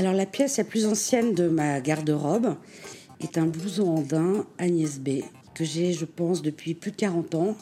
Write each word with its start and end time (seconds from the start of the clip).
Alors 0.00 0.14
la 0.14 0.24
pièce 0.24 0.56
la 0.56 0.64
plus 0.64 0.86
ancienne 0.86 1.34
de 1.34 1.46
ma 1.46 1.78
garde-robe 1.78 2.56
est 3.20 3.36
un 3.36 3.44
blouson 3.44 3.86
andin 3.86 4.46
Agnès 4.56 4.98
B 4.98 5.20
que 5.52 5.62
j'ai, 5.62 5.92
je 5.92 6.06
pense, 6.06 6.40
depuis 6.40 6.72
plus 6.72 6.90
de 6.90 6.96
40 6.96 7.34
ans. 7.34 7.54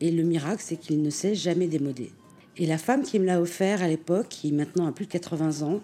Et 0.00 0.12
le 0.12 0.22
miracle, 0.22 0.62
c'est 0.64 0.76
qu'il 0.76 1.02
ne 1.02 1.10
s'est 1.10 1.34
jamais 1.34 1.66
démodé. 1.66 2.12
Et 2.56 2.66
la 2.66 2.78
femme 2.78 3.02
qui 3.02 3.18
me 3.18 3.26
l'a 3.26 3.40
offert 3.40 3.82
à 3.82 3.88
l'époque, 3.88 4.28
qui 4.28 4.52
maintenant 4.52 4.86
a 4.86 4.92
plus 4.92 5.06
de 5.06 5.10
80 5.10 5.66
ans, 5.66 5.80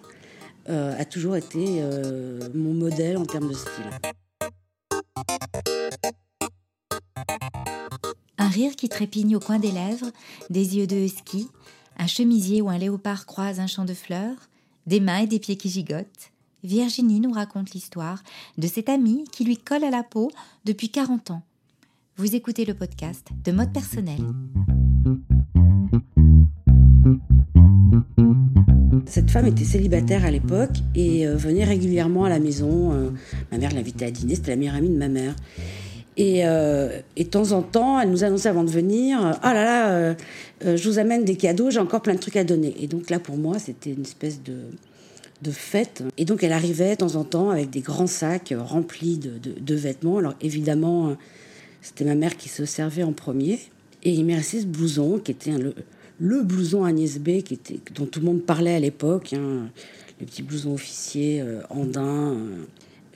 euh, 0.69 0.97
a 0.97 1.03
toujours 1.03 1.35
été 1.35 1.81
euh, 1.81 2.39
mon 2.53 2.73
modèle 2.73 3.17
en 3.17 3.25
termes 3.25 3.49
de 3.49 3.55
style. 3.55 3.91
Un 8.37 8.47
rire 8.47 8.77
qui 8.77 8.87
trépigne 8.87 9.35
au 9.35 9.41
coin 9.41 9.59
des 9.59 9.73
lèvres, 9.73 10.11
des 10.49 10.77
yeux 10.77 10.87
de 10.87 10.95
husky, 10.95 11.49
un 11.97 12.07
chemisier 12.07 12.61
ou 12.61 12.69
un 12.69 12.77
léopard 12.77 13.25
croise 13.25 13.59
un 13.59 13.67
champ 13.67 13.83
de 13.83 13.93
fleurs, 13.93 14.37
des 14.87 14.99
mains 14.99 15.19
et 15.19 15.27
des 15.27 15.39
pieds 15.39 15.57
qui 15.57 15.69
gigotent. 15.69 16.31
Virginie 16.63 17.19
nous 17.19 17.31
raconte 17.31 17.71
l'histoire 17.71 18.23
de 18.57 18.67
cette 18.67 18.89
amie 18.89 19.25
qui 19.31 19.43
lui 19.43 19.57
colle 19.57 19.83
à 19.83 19.91
la 19.91 20.03
peau 20.03 20.31
depuis 20.65 20.89
40 20.89 21.31
ans. 21.31 21.43
Vous 22.15 22.35
écoutez 22.35 22.65
le 22.65 22.73
podcast 22.73 23.27
de 23.45 23.51
mode 23.51 23.71
personnel. 23.71 24.17
Cette 29.05 29.29
femme 29.29 29.45
était 29.45 29.63
célibataire 29.63 30.25
à 30.25 30.31
l'époque 30.31 30.77
et 30.95 31.27
euh, 31.27 31.35
venait 31.37 31.63
régulièrement 31.63 32.25
à 32.25 32.29
la 32.29 32.39
maison. 32.39 32.91
Euh, 32.91 33.09
ma 33.51 33.57
mère 33.57 33.73
l'invitait 33.73 34.05
à 34.05 34.11
dîner, 34.11 34.35
c'était 34.35 34.51
la 34.51 34.57
meilleure 34.57 34.75
amie 34.75 34.89
de 34.89 34.97
ma 34.97 35.07
mère. 35.07 35.35
Euh, 36.19 36.99
et, 37.15 37.23
de 37.25 37.29
temps 37.29 37.51
en 37.51 37.61
temps, 37.61 37.99
elle 37.99 38.09
nous 38.09 38.23
annonçait 38.23 38.49
avant 38.49 38.63
de 38.63 38.71
venir 38.71 39.37
Ah 39.43 39.53
là 39.53 39.63
là, 39.63 40.15
je 40.75 40.89
vous 40.89 40.97
amène 40.97 41.23
des 41.23 41.35
cadeaux, 41.35 41.69
j'ai 41.69 41.79
encore 41.79 42.01
plein 42.01 42.15
de 42.15 42.19
trucs 42.19 42.37
à 42.37 42.43
donner. 42.43 42.75
Et 42.79 42.87
donc 42.87 43.09
là, 43.09 43.19
pour 43.19 43.37
moi, 43.37 43.59
c'était 43.59 43.91
une 43.91 44.01
espèce 44.01 44.41
de, 44.41 44.55
de 45.43 45.51
fête. 45.51 46.03
Et 46.17 46.25
donc, 46.25 46.43
elle 46.43 46.53
arrivait 46.53 46.91
de 46.91 46.95
temps 46.95 47.15
en 47.15 47.23
temps 47.23 47.51
avec 47.51 47.69
des 47.69 47.81
grands 47.81 48.07
sacs 48.07 48.53
remplis 48.57 49.19
de, 49.19 49.75
vêtements. 49.75 50.17
Alors, 50.17 50.33
évidemment, 50.41 51.15
c'était 51.81 52.05
ma 52.05 52.15
mère 52.15 52.35
qui 52.35 52.49
se 52.49 52.65
servait 52.65 53.03
en 53.03 53.13
premier. 53.13 53.59
Et 54.03 54.11
il 54.11 54.25
m'est 54.25 54.35
resté 54.35 54.61
ce 54.61 54.65
blouson 54.65 55.19
qui 55.19 55.31
était 55.31 55.51
le, 55.51 55.75
le 56.19 56.43
blouson 56.43 56.83
Agnès 56.83 57.19
B 57.19 57.41
qui 57.41 57.55
était, 57.55 57.79
dont 57.95 58.05
tout 58.05 58.19
le 58.19 58.25
monde 58.25 58.41
parlait 58.41 58.75
à 58.75 58.79
l'époque, 58.79 59.33
hein, 59.33 59.69
le 60.19 60.25
petit 60.25 60.43
blouson 60.43 60.73
officier 60.73 61.41
euh, 61.41 61.61
andin. 61.69 62.33
Euh, 62.33 62.63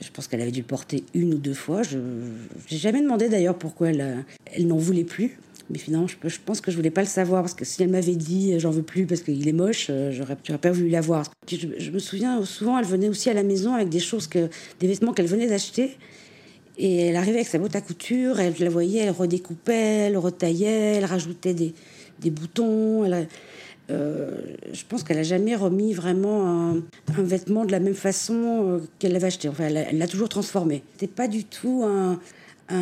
je 0.02 0.10
pense 0.10 0.26
qu'elle 0.26 0.40
avait 0.40 0.50
dû 0.50 0.62
porter 0.62 1.04
une 1.14 1.34
ou 1.34 1.38
deux 1.38 1.54
fois. 1.54 1.82
Je 1.82 1.98
n'ai 1.98 2.78
jamais 2.78 3.00
demandé 3.00 3.28
d'ailleurs 3.28 3.56
pourquoi 3.56 3.90
elle, 3.90 4.00
euh, 4.00 4.16
elle 4.52 4.66
n'en 4.66 4.76
voulait 4.76 5.04
plus. 5.04 5.38
Mais 5.70 5.78
finalement, 5.78 6.06
je, 6.06 6.38
pense 6.44 6.60
que 6.60 6.70
je 6.70 6.76
voulais 6.76 6.90
pas 6.90 7.00
le 7.00 7.06
savoir 7.06 7.42
parce 7.42 7.54
que 7.54 7.64
si 7.64 7.82
elle 7.82 7.88
m'avait 7.88 8.16
dit 8.16 8.58
j'en 8.58 8.70
veux 8.70 8.82
plus 8.82 9.06
parce 9.06 9.22
qu'il 9.22 9.46
est 9.48 9.52
moche, 9.52 9.90
j'aurais, 10.10 10.36
pas 10.36 10.70
voulu 10.70 10.90
l'avoir. 10.90 11.30
Je, 11.50 11.56
je 11.78 11.90
me 11.90 11.98
souviens 11.98 12.44
souvent, 12.44 12.78
elle 12.78 12.84
venait 12.84 13.08
aussi 13.08 13.30
à 13.30 13.34
la 13.34 13.42
maison 13.42 13.72
avec 13.72 13.88
des 13.88 14.00
choses 14.00 14.28
des 14.28 14.86
vêtements 14.86 15.12
qu'elle 15.12 15.26
venait 15.26 15.46
d'acheter. 15.46 15.96
Et 16.76 17.06
elle 17.06 17.16
arrivait 17.16 17.36
avec 17.36 17.48
sa 17.48 17.58
botte 17.58 17.76
à 17.76 17.80
couture, 17.80 18.40
elle 18.40 18.54
la 18.58 18.70
voyait, 18.70 19.00
elle 19.00 19.10
redécoupait, 19.10 20.08
elle 20.08 20.18
retaillait, 20.18 20.96
elle 20.96 21.04
rajoutait 21.04 21.54
des 21.54 22.30
boutons. 22.30 23.04
Euh, 23.90 24.30
je 24.72 24.84
pense 24.88 25.02
qu'elle 25.02 25.18
a 25.18 25.24
jamais 25.24 25.56
remis 25.56 25.92
vraiment 25.92 26.70
un, 26.70 26.82
vêtement 27.18 27.64
de 27.64 27.72
la 27.72 27.80
même 27.80 27.94
façon 27.94 28.34
euh, 28.34 28.78
qu'elle 28.98 29.12
l'avait 29.12 29.26
acheté. 29.26 29.48
Enfin, 29.48 29.64
elle 29.64 29.98
l'a 29.98 30.06
toujours 30.06 30.28
transformé. 30.28 30.82
C'était 30.92 31.12
pas 31.12 31.28
du 31.28 31.44
tout 31.44 31.84
un, 31.84 32.18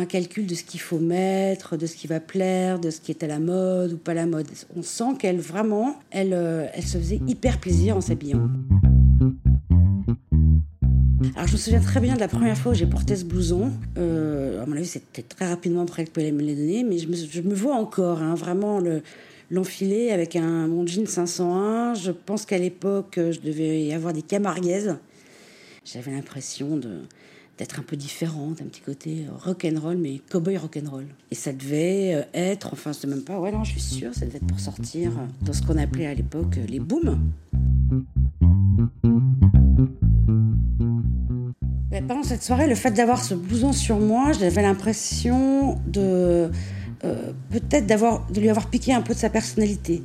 calcul 0.07 0.45
de 0.45 0.55
ce 0.55 0.63
qu'il 0.63 0.79
faut 0.79 0.99
mettre, 0.99 1.75
de 1.75 1.85
ce 1.85 1.97
qui 1.97 2.07
va 2.07 2.21
plaire, 2.21 2.79
de 2.79 2.89
ce 2.89 3.01
qui 3.01 3.11
est 3.11 3.23
à 3.23 3.27
la 3.27 3.39
mode 3.39 3.91
ou 3.91 3.97
pas 3.97 4.13
la 4.13 4.25
mode. 4.25 4.47
On 4.77 4.83
sent 4.83 5.17
qu'elle 5.19 5.39
vraiment, 5.39 5.99
elle, 6.11 6.33
euh, 6.33 6.67
elle 6.73 6.85
se 6.85 6.97
faisait 6.97 7.19
hyper 7.27 7.59
plaisir 7.59 7.97
en 7.97 8.01
s'habillant. 8.01 8.47
Alors 11.35 11.47
je 11.47 11.53
me 11.53 11.57
souviens 11.57 11.81
très 11.81 11.99
bien 11.99 12.15
de 12.15 12.21
la 12.21 12.29
première 12.29 12.57
fois 12.57 12.71
où 12.71 12.75
j'ai 12.75 12.85
porté 12.85 13.17
ce 13.17 13.25
blouson. 13.25 13.69
à 13.97 14.65
mon 14.65 14.77
avis, 14.77 14.85
c'était 14.85 15.23
très 15.23 15.49
rapidement 15.49 15.81
après 15.81 16.05
qu'elle 16.05 16.13
pouvait 16.13 16.31
me 16.31 16.41
les 16.41 16.55
donner, 16.55 16.85
mais 16.85 16.97
je 16.97 17.09
me, 17.09 17.15
je 17.15 17.41
me 17.41 17.53
vois 17.53 17.75
encore, 17.75 18.21
hein, 18.21 18.35
vraiment 18.35 18.79
le, 18.79 19.01
l'enfiler 19.51 20.09
avec 20.09 20.35
un 20.35 20.67
mon 20.67 20.87
jean 20.87 21.05
501. 21.05 21.93
Je 21.93 22.11
pense 22.11 22.45
qu'à 22.45 22.57
l'époque, 22.57 23.15
je 23.17 23.39
devais 23.39 23.83
y 23.83 23.93
avoir 23.93 24.13
des 24.13 24.23
camarguaises. 24.23 24.97
J'avais 25.85 26.11
l'impression 26.11 26.77
d'être 27.57 27.79
un 27.79 27.83
peu 27.83 27.95
différente, 27.95 28.61
un 28.61 28.65
petit 28.65 28.81
côté 28.81 29.25
rock'n'roll, 29.43 29.97
mais 29.97 30.21
cowboy 30.31 30.57
rock'n'roll. 30.57 31.05
Et 31.29 31.35
ça 31.35 31.51
devait 31.53 32.15
euh, 32.15 32.23
être, 32.33 32.73
enfin, 32.73 32.93
c'est 32.93 33.07
même 33.07 33.23
pas, 33.23 33.39
ouais, 33.39 33.51
non, 33.51 33.63
je 33.63 33.71
suis 33.71 33.81
sûre, 33.81 34.15
ça 34.15 34.25
devait 34.25 34.37
être 34.37 34.47
pour 34.47 34.59
sortir 34.59 35.11
dans 35.41 35.53
ce 35.53 35.61
qu'on 35.61 35.77
appelait 35.77 36.07
à 36.07 36.13
l'époque 36.13 36.57
les 36.67 36.79
booms. 36.79 37.19
pendant 42.07 42.23
cette 42.23 42.43
soirée, 42.43 42.67
le 42.67 42.75
fait 42.75 42.91
d'avoir 42.91 43.23
ce 43.23 43.33
blouson 43.33 43.73
sur 43.73 43.99
moi, 43.99 44.31
j'avais 44.31 44.61
l'impression 44.61 45.79
de 45.87 46.49
euh, 47.03 47.31
peut-être 47.49 47.87
d'avoir, 47.87 48.27
de 48.31 48.39
lui 48.39 48.49
avoir 48.49 48.69
piqué 48.69 48.93
un 48.93 49.01
peu 49.01 49.13
de 49.13 49.19
sa 49.19 49.29
personnalité, 49.29 50.03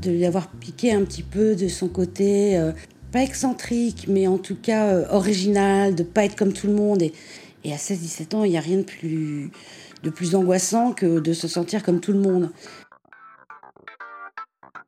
de 0.00 0.10
lui 0.12 0.24
avoir 0.24 0.48
piqué 0.48 0.92
un 0.92 1.04
petit 1.04 1.24
peu 1.24 1.56
de 1.56 1.66
son 1.66 1.88
côté, 1.88 2.56
euh, 2.56 2.70
pas 3.10 3.22
excentrique, 3.22 4.06
mais 4.08 4.28
en 4.28 4.38
tout 4.38 4.54
cas 4.54 4.86
euh, 4.86 5.06
original, 5.10 5.96
de 5.96 6.04
pas 6.04 6.24
être 6.24 6.36
comme 6.36 6.52
tout 6.52 6.68
le 6.68 6.74
monde. 6.74 7.02
Et, 7.02 7.12
à 7.72 7.76
16-17 7.76 8.36
ans, 8.36 8.44
il 8.44 8.50
n'y 8.50 8.56
a 8.56 8.60
rien 8.60 8.78
de 8.78 8.84
plus, 8.84 9.50
de 10.04 10.10
plus 10.10 10.36
angoissant 10.36 10.92
que 10.92 11.18
de 11.18 11.32
se 11.32 11.48
sentir 11.48 11.82
comme 11.82 11.98
tout 11.98 12.12
le 12.12 12.20
monde. 12.20 12.50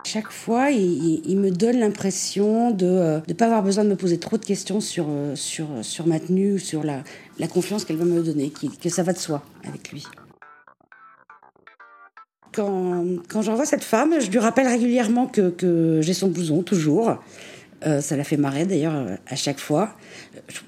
Chaque 0.07 0.31
fois, 0.31 0.71
il, 0.71 1.37
me 1.39 1.51
donne 1.51 1.81
l'impression 1.81 2.71
de 2.71 3.21
ne 3.27 3.33
pas 3.35 3.47
avoir 3.47 3.65
besoin 3.65 3.83
de 3.83 3.91
me 3.91 3.97
poser 3.97 4.19
trop 4.19 4.39
de 4.39 4.45
questions 4.45 4.81
sur, 4.81 5.09
sur, 5.35 5.67
sur 5.83 6.07
ma 6.07 6.21
tenue, 6.21 6.61
sur 6.61 6.85
la 6.85 7.49
confiance 7.49 7.85
qu'elle 7.85 7.97
va 7.97 8.05
me 8.05 8.23
donner, 8.23 8.53
que 8.81 8.89
ça 8.89 9.03
va 9.03 9.13
de 9.13 9.19
soi 9.19 9.43
avec 9.65 9.91
lui 9.91 10.05
quand, 12.59 13.05
quand 13.29 13.43
j'envoie 13.43 13.67
cette 13.67 13.85
femme, 13.85 14.21
je 14.21 14.31
lui 14.31 14.41
rappelle 14.41 14.67
régulièrement 14.67 15.27
que, 15.27 16.01
j'ai 16.03 16.13
son 16.13 16.29
blouson, 16.29 16.63
toujours. 16.63 17.17
Euh, 17.87 18.01
ça 18.01 18.17
la 18.17 18.25
fait 18.25 18.37
marrer 18.37 18.67
d'ailleurs 18.67 18.97
euh, 18.97 19.15
à 19.29 19.37
chaque 19.37 19.61
fois. 19.61 19.95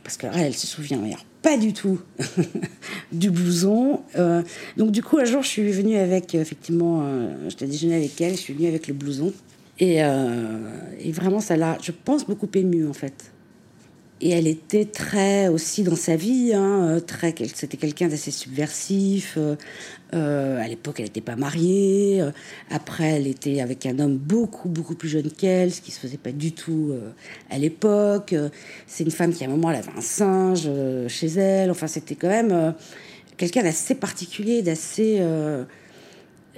Parce 0.05 0.17
qu'elle, 0.17 0.31
elle 0.37 0.55
se 0.55 0.69
souvient 0.69 1.01
pas 1.43 1.57
du 1.57 1.73
tout 1.73 2.01
du 3.13 3.31
blouson. 3.31 4.03
Euh, 4.17 4.43
donc 4.77 4.93
du 4.93 5.03
coup, 5.03 5.19
un 5.19 5.25
jour, 5.25 5.43
je 5.43 5.49
suis 5.49 5.73
venue 5.73 5.97
avec, 5.97 6.35
effectivement, 6.37 7.05
j'étais 7.49 7.67
déjeuné 7.67 7.97
avec 7.97 8.21
elle, 8.21 8.33
je 8.33 8.41
suis 8.41 8.55
venue 8.55 8.69
avec 8.69 8.87
le 8.87 8.95
blouson. 8.95 9.33
Et, 9.81 9.97
et 9.97 11.13
vraiment, 11.13 11.41
ça 11.41 11.57
l'a, 11.57 11.79
je 11.83 11.91
pense, 11.91 12.25
beaucoup 12.25 12.49
émue 12.55 12.87
en 12.87 12.93
fait. 12.93 13.33
Et 14.23 14.31
elle 14.31 14.47
était 14.47 14.85
très 14.85 15.49
aussi 15.49 15.83
dans 15.83 15.97
sa 15.97 16.15
vie, 16.15 16.53
hein, 16.53 16.89
euh, 16.89 17.01
très, 17.01 17.35
c'était 17.55 17.79
quelqu'un 17.79 18.09
d'assez 18.09 18.31
subversif. 18.31 19.37
Euh, 19.39 19.57
euh, 20.13 20.63
à 20.63 20.69
l'époque, 20.69 20.97
elle 20.99 21.07
n'était 21.07 21.23
pas 21.23 21.37
mariée. 21.37 22.23
après, 22.71 23.13
elle 23.13 23.27
était 23.27 23.63
avec 23.63 23.87
un 23.87 23.99
homme 23.99 24.19
beaucoup, 24.19 24.69
beaucoup 24.69 24.95
plus 24.95 25.09
jeune 25.09 25.31
qu'elle, 25.31 25.73
ce 25.73 25.81
qui 25.81 25.91
se 25.91 26.01
faisait 26.01 26.19
pas 26.19 26.33
du 26.33 26.53
tout 26.53 26.93
à 27.49 27.59
l'époque. 27.59 28.35
C'est 28.87 29.05
une 29.05 29.11
femme 29.13 29.33
qui, 29.33 29.45
à 29.45 29.47
un 29.47 29.51
moment, 29.51 29.71
elle 29.71 29.77
avait 29.77 29.97
un 29.97 30.01
singe 30.01 30.69
chez 31.07 31.29
elle. 31.29 31.71
Enfin, 31.71 31.87
c'était 31.87 32.17
quand 32.17 32.29
même 32.29 32.75
quelqu'un 33.37 33.63
d'assez 33.63 33.95
particulier, 33.95 34.63
d'assez 34.63 35.23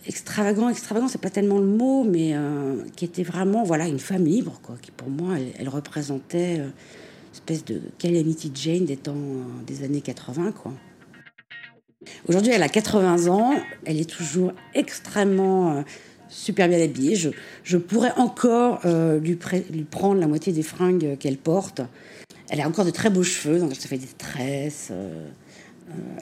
extravagant. 0.06 0.70
Extravagant, 0.70 1.08
c'est 1.08 1.20
pas 1.20 1.30
tellement 1.30 1.58
le 1.58 1.66
mot, 1.66 2.04
mais 2.04 2.34
qui 2.96 3.04
était 3.04 3.22
vraiment, 3.22 3.64
voilà, 3.64 3.86
une 3.86 4.00
femme 4.00 4.24
libre, 4.24 4.60
quoi. 4.62 4.76
Qui, 4.80 4.92
pour 4.92 5.10
moi, 5.10 5.34
elle, 5.36 5.52
elle 5.58 5.68
représentait 5.68 6.62
espèce 7.32 7.64
de 7.64 7.80
Calamity 7.98 8.50
Jane 8.54 8.84
des 8.84 8.96
temps 8.96 9.14
des 9.66 9.84
années 9.84 10.00
80, 10.00 10.52
quoi. 10.52 10.72
Aujourd'hui, 12.28 12.52
elle 12.52 12.62
a 12.62 12.68
80 12.68 13.28
ans, 13.28 13.54
elle 13.84 14.00
est 14.00 14.10
toujours 14.10 14.52
extrêmement 14.74 15.72
euh, 15.72 15.82
super 16.28 16.68
bien 16.68 16.80
habillée. 16.82 17.16
Je, 17.16 17.30
je 17.62 17.76
pourrais 17.76 18.12
encore 18.16 18.80
euh, 18.84 19.20
lui, 19.20 19.38
lui, 19.70 19.84
prendre 19.84 20.20
la 20.20 20.26
moitié 20.26 20.52
des 20.52 20.62
fringues 20.62 21.16
qu'elle 21.18 21.36
porte. 21.36 21.80
Elle 22.48 22.60
a 22.60 22.68
encore 22.68 22.84
de 22.84 22.90
très 22.90 23.08
beaux 23.08 23.22
cheveux, 23.22 23.60
donc 23.60 23.74
se 23.74 23.86
fait 23.86 23.98
des 23.98 24.06
tresses. 24.06 24.88
Euh, 24.90 25.28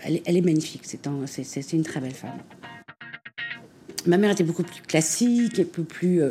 elle, 0.05 0.17
est, 0.17 0.23
elle, 0.27 0.37
est 0.37 0.43
magnifique, 0.43 0.83
c'est 0.85 1.07
un, 1.07 1.25
une 1.73 1.83
très 1.83 2.01
belle 2.01 2.15
femme. 2.15 2.39
Ma 4.07 4.17
mère 4.17 4.31
était 4.31 4.45
beaucoup 4.45 4.63
plus 4.63 4.83
classique, 4.83 5.59
et 5.59 5.65
peu 5.65 5.85
plus, 5.85 6.23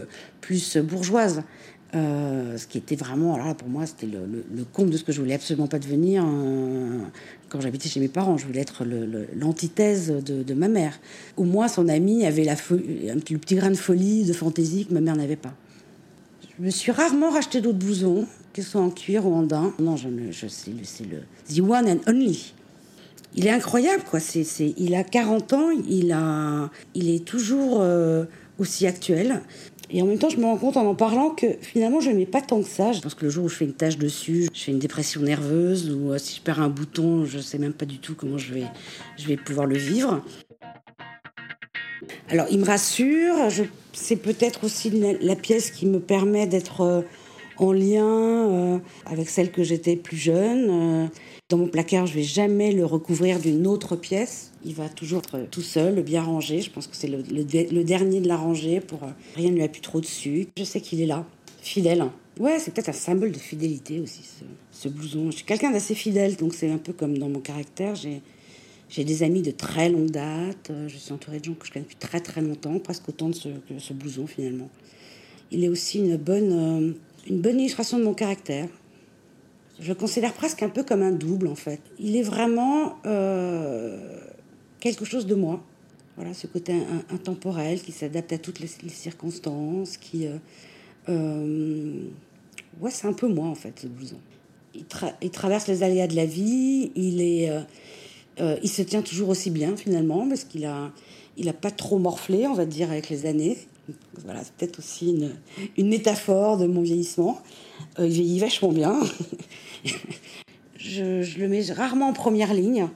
plus 0.41 0.77
bourgeoise. 0.77 1.43
Euh, 1.95 2.55
ce 2.57 2.67
qui 2.67 2.77
était 2.77 2.95
vraiment, 2.95 3.33
alors 3.33 3.47
là, 3.47 3.55
pour 3.55 3.67
moi, 3.67 3.87
c'était 3.87 4.05
le, 4.05 4.19
le, 4.27 4.63
compte 4.63 4.91
de 4.91 4.97
ce 4.97 5.03
que 5.03 5.11
je 5.11 5.19
voulais 5.19 5.33
absolument 5.33 5.65
pas 5.65 5.79
devenir 5.79 6.23
euh, 6.23 6.99
quand 7.49 7.61
j'habitais 7.61 7.89
chez 7.89 7.99
mes 7.99 8.07
parents. 8.07 8.37
Je 8.37 8.45
voulais 8.45 8.61
être 8.61 8.83
l'antithèse 9.35 10.11
de, 10.11 10.53
ma 10.53 10.67
mère. 10.67 10.99
Au 11.35 11.45
moins, 11.45 11.67
son 11.67 11.87
ami 11.87 12.27
avait 12.27 12.43
la 12.43 12.53
un 12.53 12.55
petit, 12.55 13.33
le 13.33 13.39
petit 13.39 13.55
grain 13.55 13.71
de 13.71 13.75
folie, 13.75 14.23
de 14.23 14.33
fantaisie 14.33 14.85
que 14.85 14.93
ma 14.93 15.01
mère 15.01 15.15
n'avait 15.15 15.35
pas. 15.35 15.55
Je 16.59 16.63
me 16.63 16.69
suis 16.69 16.91
rarement 16.91 17.31
racheté 17.31 17.59
d'autres 17.59 17.79
blousons, 17.79 18.27
qu'ils 18.53 18.65
soient 18.65 18.81
en 18.81 18.91
cuir 18.91 19.25
ou 19.25 19.33
en 19.33 19.41
daim. 19.41 19.73
Non, 19.79 19.95
je, 19.95 20.09
je 20.29 20.47
c'est 20.47 20.71
le, 20.71 21.21
the 21.51 21.61
one 21.61 21.89
and 21.89 21.99
only. 22.07 22.53
Il 23.35 23.47
est 23.47 23.51
incroyable, 23.51 24.03
quoi. 24.07 24.19
C'est, 24.19 24.45
il 24.77 24.93
a 24.93 25.03
40 25.03 25.53
ans, 25.53 25.69
il, 25.87 26.11
a, 26.11 26.69
il 26.93 27.09
est 27.09 27.25
toujours 27.25 27.79
euh, 27.81 28.25
aussi 28.59 28.85
actuel 28.85 29.41
Et 29.91 30.01
en 30.01 30.05
même 30.05 30.19
temps, 30.19 30.29
je 30.29 30.37
me 30.37 30.45
rends 30.45 30.57
compte 30.57 30.77
en 30.77 30.85
en 30.85 30.95
parlant 30.95 31.31
que 31.31 31.47
finalement, 31.61 31.99
je 31.99 32.09
n'aimais 32.09 32.25
pas 32.25 32.41
tant 32.41 32.61
que 32.61 32.67
ça. 32.67 32.91
Je 32.91 33.01
pense 33.01 33.15
que 33.15 33.25
le 33.25 33.31
jour 33.31 33.45
où 33.45 33.49
je 33.49 33.55
fais 33.55 33.65
une 33.65 33.73
tache 33.73 33.97
dessus, 33.97 34.47
je 34.53 34.63
fais 34.65 34.71
une 34.71 34.79
dépression 34.79 35.21
nerveuse 35.21 35.91
ou 35.91 36.11
euh, 36.11 36.17
si 36.17 36.37
je 36.37 36.41
perds 36.41 36.61
un 36.61 36.69
bouton, 36.69 37.25
je 37.25 37.37
ne 37.37 37.41
sais 37.41 37.57
même 37.57 37.73
pas 37.73 37.85
du 37.85 37.97
tout 37.97 38.13
comment 38.13 38.37
je 38.37 38.53
vais, 38.53 38.65
je 39.17 39.27
vais 39.27 39.37
pouvoir 39.37 39.65
le 39.65 39.77
vivre. 39.77 40.23
Alors, 42.29 42.45
il 42.51 42.59
me 42.59 42.65
rassure. 42.65 43.35
C'est 43.93 44.17
peut-être 44.17 44.63
aussi 44.63 44.91
la 45.21 45.35
pièce 45.35 45.71
qui 45.71 45.87
me 45.87 45.99
permet 45.99 46.45
d'être 46.45 46.81
euh, 46.81 47.01
en 47.57 47.71
lien 47.71 48.05
euh, 48.05 48.77
avec 49.05 49.29
celle 49.29 49.51
que 49.51 49.63
j'étais 49.63 49.95
plus 49.95 50.17
jeune. 50.17 51.09
Dans 51.49 51.57
mon 51.57 51.67
placard, 51.67 52.05
je 52.05 52.13
vais 52.13 52.23
jamais 52.23 52.71
le 52.71 52.85
recouvrir 52.85 53.39
d'une 53.39 53.65
autre 53.65 53.95
pièce. 53.95 54.51
Il 54.63 54.75
va 54.75 54.87
toujours 54.87 55.19
être 55.19 55.49
tout 55.49 55.63
seul, 55.63 56.01
bien 56.03 56.21
rangé. 56.21 56.61
Je 56.61 56.69
pense 56.69 56.85
que 56.85 56.95
c'est 56.95 57.07
le, 57.07 57.83
dernier 57.83 58.21
de 58.21 58.27
la 58.27 58.37
rangée 58.37 58.79
pour 58.79 58.99
rien 59.35 59.49
ne 59.49 59.55
lui 59.55 59.63
appuie 59.63 59.81
trop 59.81 59.99
dessus. 59.99 60.47
Je 60.57 60.63
sais 60.63 60.79
qu'il 60.79 61.01
est 61.01 61.07
là, 61.07 61.25
fidèle. 61.61 62.05
Ouais, 62.39 62.59
c'est 62.59 62.71
peut-être 62.71 62.89
un 62.89 62.93
symbole 62.93 63.31
de 63.31 63.39
fidélité 63.39 63.99
aussi, 63.99 64.21
ce, 64.23 64.45
ce 64.71 64.89
blouson. 64.89 65.31
Je 65.31 65.37
suis 65.37 65.45
quelqu'un 65.45 65.71
d'assez 65.71 65.95
fidèle, 65.95 66.35
donc 66.35 66.53
c'est 66.53 66.69
un 66.69 66.77
peu 66.77 66.93
comme 66.93 67.17
dans 67.17 67.29
mon 67.29 67.39
caractère. 67.39 67.95
J'ai 67.95 69.03
des 69.03 69.23
amis 69.23 69.41
de 69.41 69.51
très 69.51 69.89
longue 69.89 70.11
date. 70.11 70.69
Euh, 70.69 70.87
je 70.87 70.97
suis 70.97 71.11
entourée 71.11 71.39
de 71.39 71.45
gens 71.45 71.53
que 71.53 71.65
je 71.65 71.71
connais 71.71 71.83
depuis 71.83 71.97
très 71.97 72.19
très 72.19 72.41
longtemps, 72.41 72.77
presque 72.79 73.09
autant 73.09 73.29
de 73.29 73.35
ce, 73.35 73.49
que 73.49 73.79
ce 73.79 73.93
blouson 73.93 74.27
finalement. 74.27 74.69
Il 75.51 75.63
est 75.63 75.69
aussi 75.69 75.97
une 75.97 76.15
bonne, 76.15 76.51
euh, 76.51 76.93
une 77.27 77.41
bonne 77.41 77.59
illustration 77.59 77.97
de 77.97 78.03
mon 78.03 78.13
caractère. 78.13 78.67
Je 79.79 79.89
le 79.89 79.95
considère 79.95 80.33
presque 80.33 80.61
un 80.63 80.69
peu 80.69 80.83
comme 80.83 81.01
un 81.01 81.11
double 81.11 81.47
en 81.47 81.55
fait. 81.55 81.79
Il 81.99 82.15
est 82.15 82.23
vraiment 82.23 82.97
euh, 83.05 84.19
quelque 84.79 85.05
chose 85.05 85.25
de 85.25 85.35
moi. 85.35 85.63
Voilà, 86.17 86.33
ce 86.33 86.47
côté 86.47 86.73
intemporel 87.11 87.81
qui 87.81 87.93
s'adapte 87.93 88.33
à 88.33 88.37
toutes 88.37 88.59
les, 88.59 88.67
circonstances, 88.89 89.95
qui... 89.95 90.27
ouais, 91.07 92.91
c'est 92.91 93.07
un 93.07 93.13
peu 93.13 93.29
moi 93.29 93.47
en 93.47 93.55
fait, 93.55 93.79
ce 93.79 93.87
blouson. 93.87 94.17
Il, 94.75 94.83
il, 95.21 95.29
traverse 95.29 95.67
les 95.67 95.81
aléas 95.81 96.07
de 96.07 96.17
la 96.17 96.25
vie, 96.25 96.91
il 96.95 97.21
est 97.21 97.49
euh, 98.41 98.57
il 98.63 98.69
se 98.69 98.81
tient 98.81 99.01
toujours 99.01 99.29
aussi 99.29 99.51
bien 99.51 99.75
finalement 99.75 100.27
parce 100.27 100.43
qu'il 100.43 100.65
a, 100.65 100.91
il 101.37 101.49
a 101.49 101.53
pas 101.53 101.71
trop 101.71 101.99
morflé, 101.99 102.47
on 102.47 102.53
va 102.53 102.65
dire, 102.65 102.91
avec 102.91 103.09
les 103.09 103.25
années. 103.25 103.57
Voilà, 104.23 104.43
c'est 104.43 104.53
peut-être 104.53 104.79
aussi 104.79 105.29
une, 105.77 105.87
métaphore 105.87 106.57
de 106.57 106.67
mon 106.67 106.81
vieillissement. 106.81 107.41
Euh, 107.99 108.07
il 108.07 108.13
vieillit 108.13 108.39
vachement 108.39 108.71
bien. 108.71 108.99
je, 110.77 111.39
le 111.39 111.47
mets 111.47 111.71
rarement 111.71 112.09
en 112.09 112.13
première 112.13 112.53
ligne. 112.53 112.87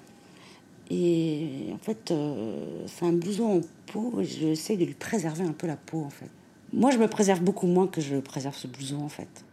Et 0.89 1.69
en 1.73 1.77
fait, 1.77 2.11
euh, 2.11 2.85
c'est 2.87 3.05
un 3.05 3.13
blouson 3.13 3.59
en 3.59 3.61
peau 3.91 4.19
et 4.19 4.25
j'essaie 4.25 4.77
de 4.77 4.85
lui 4.85 4.93
préserver 4.93 5.43
un 5.43 5.53
peu 5.53 5.67
la 5.67 5.77
peau 5.77 6.01
en 6.01 6.09
fait. 6.09 6.29
Moi, 6.71 6.91
je 6.91 6.97
me 6.97 7.07
préserve 7.07 7.41
beaucoup 7.41 7.67
moins 7.67 7.87
que 7.87 8.01
je 8.01 8.17
préserve 8.17 8.55
ce 8.55 8.67
blouson 8.67 9.01
en 9.01 9.09
fait. 9.09 9.45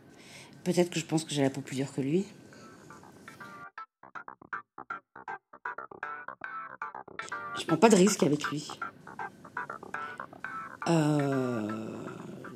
Peut-être 0.65 0.91
que 0.91 1.01
je 1.01 1.07
pense 1.07 1.25
que 1.25 1.33
j'ai 1.33 1.43
la 1.43 1.51
peau 1.51 1.61
plus 1.61 1.77
dure 1.77 1.93
que 1.93 2.01
lui. 2.01 2.25
Je 7.59 7.67
prends 7.67 7.77
pas 7.77 7.89
de 7.89 7.97
risque 7.97 8.23
avec 8.23 8.45
lui. 8.47 8.69
Euh, 10.91 11.61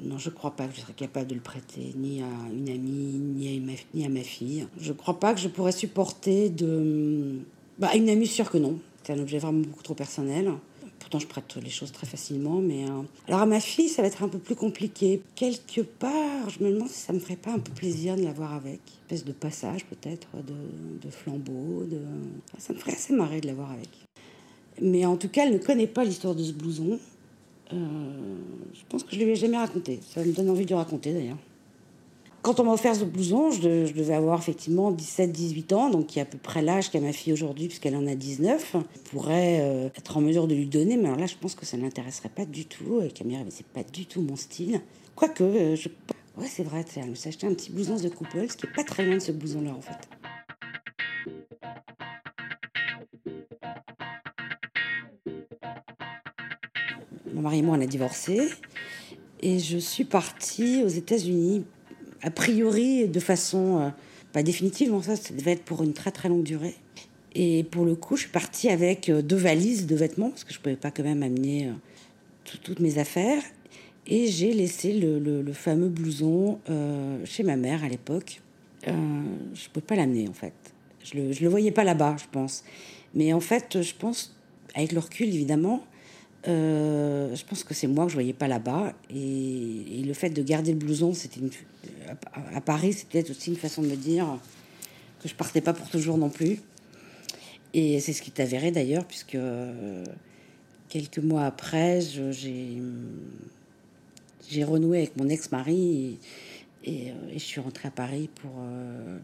non, 0.00 0.18
je 0.18 0.30
crois 0.30 0.50
pas 0.50 0.66
que 0.66 0.74
je 0.74 0.80
serais 0.80 0.92
capable 0.92 1.28
de 1.28 1.34
le 1.34 1.40
prêter 1.40 1.92
ni 1.96 2.22
à 2.22 2.26
une 2.52 2.68
amie, 2.68 3.20
ni 3.94 4.04
à 4.04 4.08
ma, 4.08 4.20
fille. 4.20 4.66
Je 4.78 4.92
crois 4.92 5.18
pas 5.18 5.34
que 5.34 5.40
je 5.40 5.48
pourrais 5.48 5.72
supporter 5.72 6.50
de. 6.50 7.38
Bah, 7.78 7.94
une 7.94 8.08
amie, 8.08 8.26
sûr 8.26 8.50
que 8.50 8.58
non. 8.58 8.78
C'est 9.02 9.12
un 9.12 9.18
objet 9.18 9.38
vraiment 9.38 9.60
beaucoup 9.60 9.82
trop 9.82 9.94
personnel. 9.94 10.52
Pourtant, 10.98 11.18
je 11.18 11.26
prête 11.26 11.56
les 11.62 11.70
choses 11.70 11.92
très 11.92 12.06
facilement, 12.06 12.60
mais. 12.60 12.84
Euh, 12.84 13.02
alors, 13.28 13.40
à 13.40 13.46
ma 13.46 13.60
fille, 13.60 13.88
ça 13.88 14.02
va 14.02 14.08
être 14.08 14.22
un 14.22 14.28
peu 14.28 14.38
plus 14.38 14.56
compliqué. 14.56 15.22
Quelque 15.34 15.82
part, 15.82 16.48
je 16.48 16.64
me 16.64 16.70
demande 16.70 16.88
si 16.88 17.00
ça 17.00 17.12
me 17.12 17.18
ferait 17.18 17.36
pas 17.36 17.52
un 17.52 17.58
peu 17.58 17.72
plaisir 17.72 18.16
de 18.16 18.22
l'avoir 18.22 18.52
avec. 18.52 18.80
Une 18.80 19.16
espèce 19.16 19.24
de 19.24 19.32
passage, 19.32 19.84
peut-être, 19.86 20.28
de, 20.36 21.06
de 21.06 21.10
flambeau. 21.10 21.86
Ça 22.58 22.72
me 22.72 22.78
ferait 22.78 22.92
assez 22.92 23.12
marrer 23.12 23.40
de 23.40 23.46
l'avoir 23.46 23.70
avec. 23.70 23.88
Mais 24.80 25.06
en 25.06 25.16
tout 25.16 25.28
cas, 25.28 25.46
elle 25.46 25.52
ne 25.52 25.58
connaît 25.58 25.86
pas 25.86 26.04
l'histoire 26.04 26.34
de 26.34 26.42
ce 26.42 26.52
blouson. 26.52 26.98
Euh, 27.72 27.76
je 28.72 28.80
pense 28.88 29.04
que 29.04 29.14
je 29.14 29.20
ne 29.20 29.24
lui 29.24 29.32
ai 29.32 29.36
jamais 29.36 29.56
raconté. 29.56 30.00
Ça 30.14 30.22
me 30.22 30.32
donne 30.32 30.50
envie 30.50 30.64
de 30.64 30.68
lui 30.68 30.74
raconter 30.74 31.12
d'ailleurs. 31.12 31.38
Quand 32.42 32.60
on 32.60 32.64
m'a 32.64 32.72
offert 32.72 32.94
ce 32.94 33.04
blouson, 33.04 33.50
je, 33.50 33.90
devais 33.90 34.12
avoir 34.12 34.38
effectivement 34.38 34.92
17-18 34.92 35.74
ans, 35.74 35.88
donc 35.88 36.08
qui 36.08 36.18
est 36.18 36.22
à 36.22 36.26
peu 36.26 36.36
près 36.36 36.60
l'âge 36.60 36.90
qu'a 36.90 37.00
ma 37.00 37.12
fille 37.12 37.32
aujourd'hui, 37.32 37.68
puisqu'elle 37.68 37.96
en 37.96 38.06
a 38.06 38.14
19. 38.14 38.76
Je 38.94 39.10
pourrais 39.10 39.60
euh, 39.62 39.86
être 39.96 40.18
en 40.18 40.20
mesure 40.20 40.46
de 40.46 40.54
lui 40.54 40.66
donner, 40.66 40.98
mais 40.98 41.06
alors 41.06 41.18
là, 41.18 41.24
je 41.24 41.36
pense 41.40 41.54
que 41.54 41.64
ça 41.64 41.78
ne 41.78 41.82
l'intéresserait 41.82 42.28
pas 42.28 42.44
du 42.44 42.66
tout. 42.66 43.00
Et 43.00 43.08
Camille, 43.08 43.42
c'est 43.48 43.66
pas 43.66 43.82
du 43.82 44.04
tout 44.04 44.20
mon 44.20 44.36
style. 44.36 44.82
Quoique, 45.16 45.42
euh, 45.42 45.74
je... 45.74 45.88
ouais, 46.36 46.46
c'est 46.46 46.64
vrai, 46.64 46.84
elle 46.96 47.06
me 47.06 47.12
acheté 47.12 47.46
un 47.46 47.54
petit 47.54 47.72
blouson 47.72 47.96
de 47.96 48.10
couple, 48.10 48.46
ce 48.50 48.58
qui 48.58 48.66
est 48.66 48.74
pas 48.76 48.84
très 48.84 49.06
loin 49.06 49.14
de 49.14 49.20
ce 49.20 49.32
blouson-là 49.32 49.74
en 49.74 49.80
fait. 49.80 50.06
Mon 57.34 57.42
mari 57.42 57.58
et 57.58 57.62
moi, 57.62 57.76
on 57.76 57.80
a 57.80 57.86
divorcé. 57.86 58.48
Et 59.42 59.58
je 59.58 59.76
suis 59.76 60.04
partie 60.04 60.84
aux 60.84 60.88
États-Unis, 60.88 61.64
a 62.22 62.30
priori 62.30 63.08
de 63.08 63.20
façon 63.20 63.80
euh, 63.80 63.88
pas 64.32 64.44
définitive, 64.44 64.94
ça, 65.02 65.14
devait 65.34 65.52
être 65.52 65.64
pour 65.64 65.82
une 65.82 65.92
très 65.92 66.12
très 66.12 66.28
longue 66.28 66.44
durée. 66.44 66.76
Et 67.34 67.64
pour 67.64 67.84
le 67.84 67.96
coup, 67.96 68.14
je 68.16 68.22
suis 68.22 68.30
partie 68.30 68.68
avec 68.68 69.08
euh, 69.08 69.20
deux 69.20 69.36
valises 69.36 69.86
de 69.86 69.96
vêtements, 69.96 70.30
parce 70.30 70.44
que 70.44 70.54
je 70.54 70.58
ne 70.58 70.62
pouvais 70.62 70.76
pas 70.76 70.92
quand 70.92 71.02
même 71.02 71.24
amener 71.24 71.66
euh, 71.66 71.72
toutes 72.62 72.78
mes 72.78 72.98
affaires. 72.98 73.42
Et 74.06 74.28
j'ai 74.28 74.52
laissé 74.52 74.92
le, 74.92 75.52
fameux 75.54 75.88
blouson 75.88 76.58
chez 77.24 77.42
ma 77.42 77.56
mère 77.56 77.82
à 77.84 77.88
l'époque. 77.88 78.42
je 78.86 78.92
ne 78.92 79.72
pouvais 79.72 79.86
pas 79.86 79.96
l'amener 79.96 80.28
en 80.28 80.34
fait. 80.34 80.52
Je 81.02 81.16
ne 81.16 81.28
le, 81.28 81.34
le 81.40 81.48
voyais 81.48 81.70
pas 81.70 81.84
là-bas, 81.84 82.16
je 82.18 82.26
pense. 82.30 82.64
Mais 83.14 83.32
en 83.32 83.40
fait, 83.40 83.80
je 83.80 83.94
pense, 83.94 84.36
avec 84.74 84.92
le 84.92 84.98
recul 84.98 85.28
évidemment, 85.28 85.84
euh, 86.46 87.34
je 87.34 87.44
pense 87.44 87.64
que 87.64 87.72
c'est 87.74 87.86
moi 87.86 88.04
que 88.04 88.10
je 88.10 88.16
voyais 88.16 88.32
pas 88.32 88.48
là-bas. 88.48 88.92
Et, 89.10 90.02
le 90.04 90.12
fait 90.12 90.30
de 90.30 90.42
garder 90.42 90.72
le 90.72 90.78
blouson, 90.78 91.14
c'était 91.14 91.40
à, 92.34 92.60
Paris, 92.60 92.92
c'était 92.92 93.28
aussi 93.30 93.50
une 93.50 93.56
façon 93.56 93.82
de 93.82 93.88
me 93.88 93.96
dire 93.96 94.26
que 95.20 95.28
je 95.28 95.34
partais 95.34 95.60
pas 95.62 95.72
pour 95.72 95.88
toujours 95.88 96.18
non 96.18 96.28
plus. 96.28 96.60
Et 97.72 97.98
c'est 98.00 98.12
ce 98.12 98.22
qui 98.22 98.30
est 98.30 98.40
avéré 98.40 98.70
d'ailleurs, 98.70 99.06
puisque 99.06 99.38
quelques 100.88 101.18
mois 101.18 101.44
après, 101.44 102.00
j'ai 104.50 104.64
renoué 104.64 104.98
avec 104.98 105.16
mon 105.16 105.28
ex-mari 105.28 106.18
et, 106.84 107.12
je 107.32 107.38
suis 107.38 107.60
rentrée 107.60 107.88
à 107.88 107.90
Paris 107.90 108.28
euh, 108.44 109.18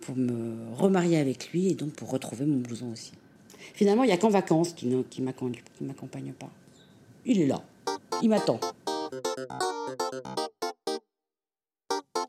pour 0.00 0.16
me 0.16 0.72
remarier 0.74 1.18
avec 1.18 1.50
lui 1.50 1.68
et 1.68 1.74
donc 1.74 1.92
pour 1.92 2.10
retrouver 2.10 2.44
mon 2.44 2.58
blouson 2.58 2.92
aussi. 2.92 3.12
Finalement, 3.74 4.04
il 4.04 4.08
n'y 4.08 4.12
a 4.12 4.16
qu'en 4.16 4.28
vacances 4.28 4.72
qui 4.72 4.86
ne 4.86 5.02
m'accompagne 5.80 6.32
pas. 6.32 6.50
Il 7.24 7.40
est 7.40 7.46
là. 7.46 7.62
Il 8.22 8.28
m'attend. 8.28 8.60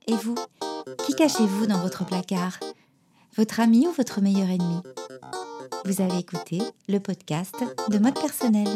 Et 0.08 0.16
vous 0.16 0.36
Qui 1.06 1.16
cachez-vous 1.16 1.68
dans 1.68 1.80
votre 1.80 2.06
placard? 2.06 2.60
Votre 3.38 3.60
ami 3.60 3.88
ou 3.88 3.92
votre 3.92 4.22
meilleur 4.22 4.50
ennemi? 4.50 4.82
Vous 5.86 6.02
avez 6.02 6.20
écouté 6.20 6.60
le 6.88 7.00
podcast 7.00 7.56
de 7.90 7.98
mode 7.98 8.20
personnel. 8.20 8.68